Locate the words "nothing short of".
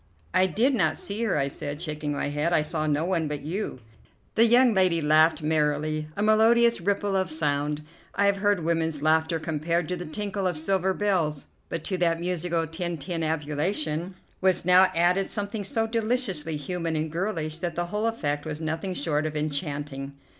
18.59-19.37